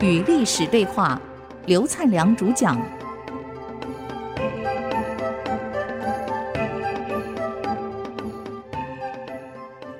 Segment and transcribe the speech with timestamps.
[0.00, 1.20] 与历史对话，
[1.66, 2.80] 刘灿良主讲。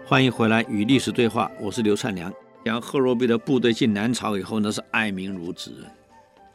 [0.07, 2.33] 欢迎回来与历史对话，我是刘灿良。
[2.65, 5.75] 讲贺罗弼的部队进南朝以后，那是爱民如子。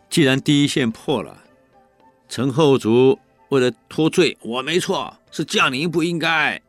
[0.09, 1.37] 既然第一线破了，
[2.29, 6.61] 陈后主为了脱罪，我没错，是将领不应该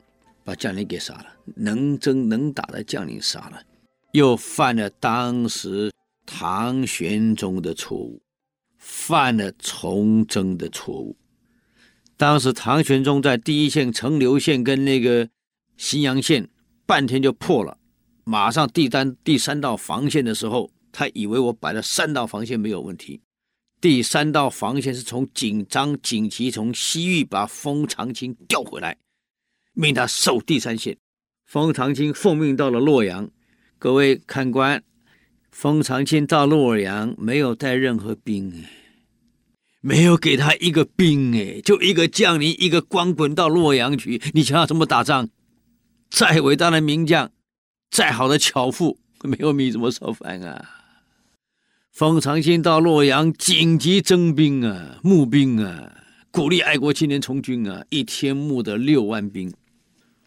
[0.43, 3.63] 把将领给杀了，能征能打的将领杀了，
[4.11, 5.93] 又犯了当时。
[6.27, 8.23] 唐玄宗的错误，
[8.79, 11.17] 犯了从征的错误。
[12.17, 15.29] 当时唐玄宗在第一线陈留县跟那个
[15.77, 16.49] 荥阳县
[16.87, 17.77] 半天就破了，
[18.25, 23.21] 马上第三第三道防线的时候，他以为我摆了三道防线没有问题。
[23.81, 28.97] 第三道防线是从紧张紧急从西域把封长清调回来，
[29.75, 30.97] 命他守第三线。
[31.45, 33.31] 封长清奉命到了洛阳，
[33.79, 34.83] 各位看官。
[35.55, 38.65] 封长清到洛阳没有带任何兵，
[39.81, 45.29] 没有给他一个兵哎，就一个将领，一个光棍到洛阳去，你想要怎么打仗？
[46.11, 47.31] 再伟大的名将，
[47.89, 50.61] 再好的巧妇，没有米怎么烧饭啊？
[51.93, 55.93] 封长清到洛阳紧急征兵啊，募兵啊，
[56.33, 59.55] 鼓励爱国青年从军啊，一天募得六万兵。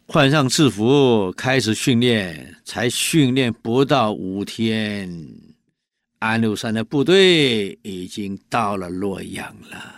[0.09, 5.13] 换上制服，开始训练，才训练不到五天，
[6.19, 9.95] 安禄山的部队已经到了洛阳了。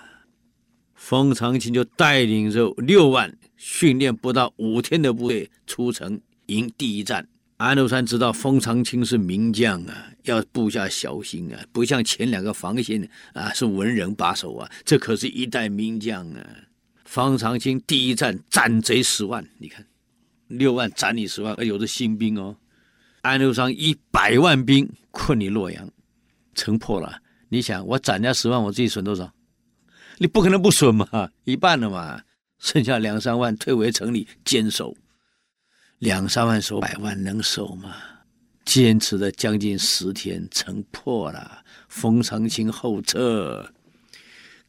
[0.95, 7.27] 封长清就带领着六万训练不到五天的部队出城迎第一战。
[7.57, 16.43] 安禄山知道封长清是名将啊，要部下小心啊，不像前两个防线啊是文人把守啊，这可是一代名将啊。
[17.05, 19.85] 封长清第一战斩贼十万，你看。
[20.49, 22.55] 六万斩你十万，而有的新兵哦。
[23.21, 25.89] 安禄山一百万兵困你洛阳，
[26.55, 27.21] 城破了。
[27.49, 29.31] 你想，我斩人家十万，我自己损多少？
[30.17, 32.21] 你不可能不损嘛，一半了嘛，
[32.59, 34.95] 剩下两三万退回城里坚守。
[35.99, 37.95] 两三万守百万能守吗？
[38.65, 41.63] 坚持了将近十天，城破了。
[41.87, 43.67] 封长清后撤，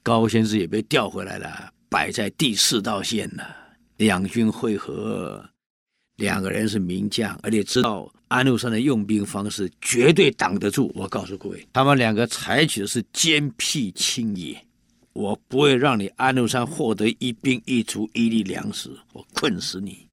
[0.03, 3.57] 高仙芝也被调回来了，摆在第四道线了。
[3.97, 5.49] 两军会合。
[6.21, 10.93] 两个人是名将，而且知道安禄山的用兵方式绝对挡得住。
[10.95, 14.63] 我告诉各位，他们两个采取的是坚壁清野，
[15.15, 20.07] 我不会让你安禄山获得一兵一卒一粒粮食，我困死你。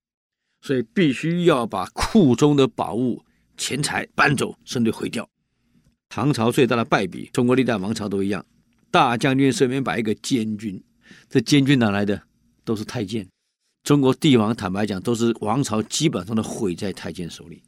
[0.62, 3.22] 所以必须要把库中的宝物、
[3.58, 5.28] 钱财搬走，甚至毁掉。
[6.08, 8.46] 唐朝最大的败笔，中国历代王朝都一样，
[8.90, 10.82] 大将军身边摆一个监军，
[11.30, 12.22] 这监军哪来的？
[12.64, 13.28] 都是太监。
[13.88, 17.64] 中国帝王坦白讲，都是王朝基本上都毁在太监手里。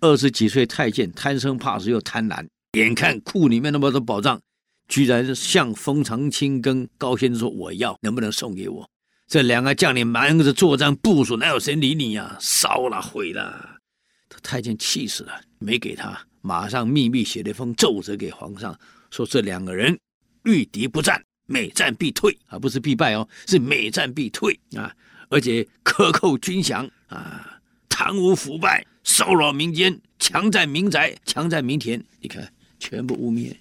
[0.00, 4.40] 二十几岁太监贪生怕死又贪婪，眼看库里面那么多宝藏，
[4.88, 8.88] 居然向封长清跟高仙芝说：“我要，能不能送给我？”
[9.28, 12.38] 这两个将领忙着作战部署，哪有谁理你呀？
[12.40, 13.76] 烧了，毁了。
[14.42, 18.74] 太监气死了，没给他，马上秘密写了一封奏折给皇上，
[19.10, 19.98] 说这两个人
[20.44, 24.94] 遇敌不战，每战必退，而不是必败哦，是每战必退啊。
[25.30, 33.52] 而且克扣军饷啊，贪污腐败，骚扰民间，强占民宅，强占民田，你看，全部污蔑。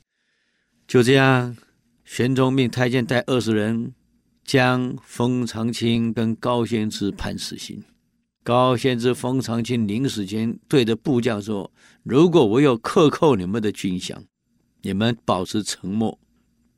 [0.88, 1.58] 就这样，
[2.06, 3.96] 玄宗命太监带二十人，
[4.46, 7.84] 将封长清跟高仙芝判死刑。
[8.44, 11.72] 高仙芝、封长清临死前对着部将说
[12.04, 14.16] ：“如果我有克扣你们的军饷，
[14.82, 16.20] 你们保持沉默，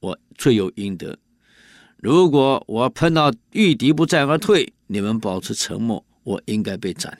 [0.02, 1.18] 我罪有应得。”
[1.98, 7.18] 如果我碰到遇敌不战而退，你们保持沉默，我应该被斩。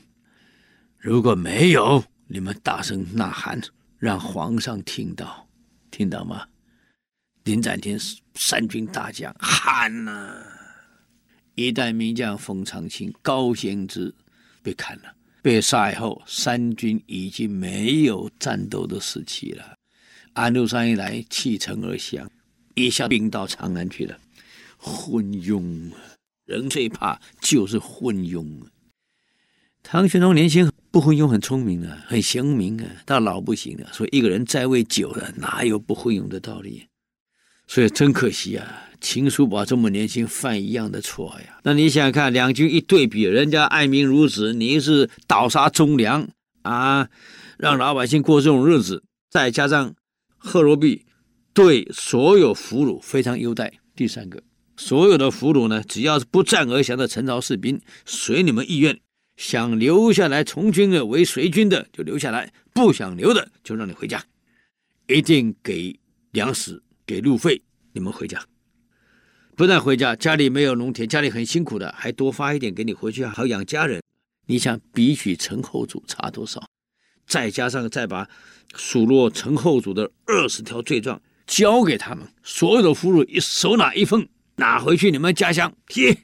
[0.97, 3.62] 如果没有，你们大声呐喊，
[3.97, 5.47] 让皇上听到，
[5.90, 6.47] 听到吗？
[7.44, 8.00] 临斩前，
[8.34, 10.36] 三军大将喊呐、
[11.56, 14.13] 一代名将冯长青、高仙芝
[14.63, 19.75] 被砍了，被杀以后，三军已经没有战斗的士气了。
[20.34, 22.30] 安禄山一来，弃城而降，
[22.75, 24.18] 一下兵到长安去了。
[24.77, 25.97] 昏庸啊，
[26.45, 28.68] 人最怕就是昏庸啊。
[29.83, 33.88] 唐玄宗年轻不昏庸，很聪明啊，很贤明啊，到老不行了。
[33.94, 36.88] 所以一个人在位久了，哪有不昏庸的道理？
[37.68, 41.59] 所以真可惜啊，秦叔宝这么年轻犯一样的错呀。
[41.63, 46.27] 那你想想看，两军一对比，人家爱民如子，你是倒杀忠良
[46.63, 47.07] 啊，
[47.57, 49.95] 让老百姓过这种日子，再加上
[50.38, 51.06] 贺罗弼
[51.53, 53.71] 对所有俘虏非常优待。
[53.95, 54.42] 第三个。
[54.77, 59.00] 所有的俘虏呢，只要是不战而降的陈朝士兵，随你们意愿，
[59.36, 64.24] 想留下来从军的为随军的就留下来，不想留的就让你回家。
[65.07, 66.00] 一定给
[66.31, 67.62] 粮食，给路费，
[67.92, 68.44] 你们回家。
[69.56, 74.01] 不但回家，家里没有农田，家里很辛苦的，还多发一点给你回去，好养家人。
[74.48, 76.63] 你想比起陈后主差多少？
[77.27, 78.27] 再加上再把
[78.74, 85.75] 数落陈后主的二十条罪状交给他们，所有的俘虏一手拿一份，拿回去你们家乡。
[85.88, 86.17] 嘿，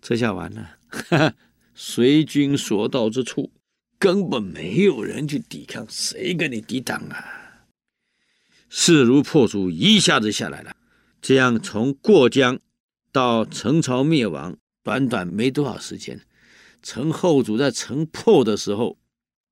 [0.00, 1.34] 这下完了，哈哈，
[1.74, 3.52] 随军所到之处，
[3.98, 7.66] 根本没有人去抵抗，谁跟你抵挡啊？
[8.68, 10.76] 势如破竹，一下子下来了。
[11.20, 12.58] 这样从过江
[13.12, 16.20] 到陈朝灭亡，短短没多少时间。
[16.82, 18.96] 陈后主在城破的时候，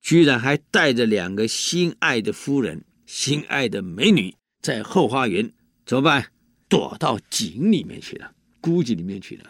[0.01, 4.35] 居然还带着两个心爱的夫人、心爱的美女，
[4.69, 5.51] 在后花园
[5.87, 6.27] 怎么办？
[6.69, 8.31] 躲到井里面去了，
[8.61, 9.45] 孤井里面去了。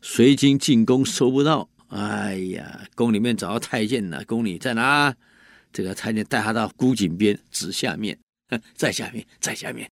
[0.00, 5.14] 随军进攻收不到，哎呀，宫里面找到太监了，宫里在哪？
[5.70, 8.18] 这个太监带他到孤井边，指下面，
[8.74, 9.86] 在下面，在下面。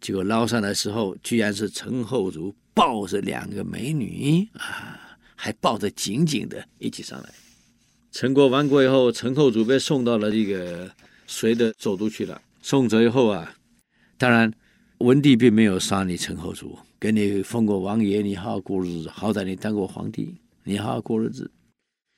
[0.00, 7.28] 结果捞上来的时候，居然是陈后主抱着两个美女啊，还抱得紧紧的，一起上来。
[8.10, 10.90] 陈国亡国以后，陈后主被送到了这个
[11.26, 12.40] 隋的首都去了。
[12.62, 13.54] 送走以后啊，
[14.20, 14.52] 当然
[14.98, 19.08] 文帝并没有杀你陈后主，给你封过王爷，你好好过日子。
[19.08, 21.50] 好歹你当过皇帝，你好好过日子。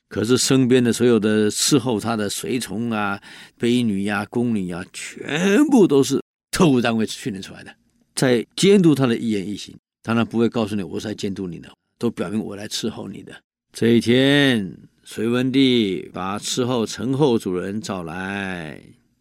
[0.09, 3.17] 可是身边的所有的伺候他的随从啊、
[3.57, 6.19] 婢女呀、啊、宫女呀、啊，全部都是。
[6.51, 7.73] 特务单位训练出来的，
[8.13, 9.73] 在监督他的一言一行，
[10.03, 13.33] 当然不会告诉你我是来监督你的，都表明我来伺候你的。
[13.71, 18.79] 这一天，隋文帝把伺候陈后主人找来，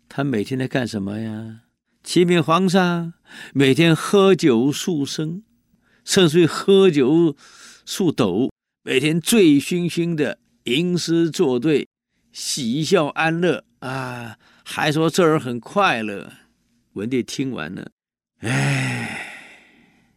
[0.09, 1.61] 他每天在干什么呀？
[2.03, 3.15] 启禀皇上，
[3.55, 5.43] 每天喝酒数升，
[6.05, 7.37] 甚至喝酒
[7.87, 8.51] 数斗，
[8.83, 11.89] 每天醉醺醺的吟诗作对，
[12.33, 16.33] 喜笑安乐啊，还说这儿很快乐。
[16.95, 17.91] 文帝听完了，
[18.41, 19.29] 哎，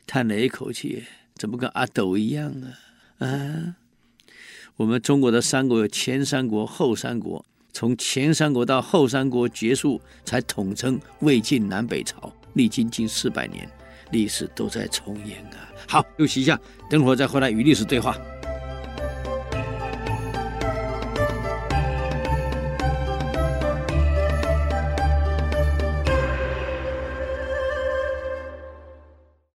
[0.07, 1.03] 叹了一口气，
[1.35, 2.51] 怎么跟阿斗一样
[3.19, 3.27] 啊？
[3.27, 3.75] 啊，
[4.77, 13.69] 我们中国的三国有前三国、后三国，从前三国到后三国结束，才统称魏晋南北朝，历经近四百年，
[14.11, 15.67] 历史都在重演啊。
[15.85, 16.57] 好，休息一下，
[16.89, 18.15] 等会儿再回来与历史对话。